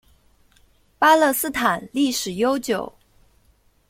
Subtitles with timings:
[0.97, 2.91] 巴勒斯坦历史悠久。